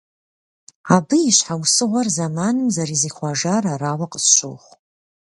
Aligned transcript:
Абы 0.95 1.15
и 1.29 1.31
щхьэусыгъуэр 1.37 2.07
зэманым 2.15 2.67
зэрызихъуэжар 2.75 3.63
арауэ 3.73 4.07
къысщохъу. 4.11 4.73